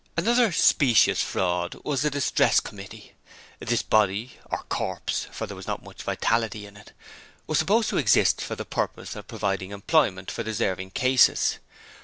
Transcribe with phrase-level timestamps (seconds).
[0.17, 3.13] Another specious fraud was the 'Distress Committee'.
[3.59, 6.91] This body or corpse, for there was not much vitality in it
[7.45, 11.59] was supposed to exist for the purpose of providing employment for 'deserving cases'.